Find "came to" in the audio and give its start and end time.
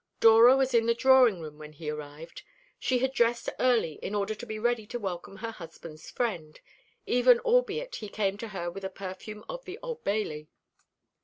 8.09-8.47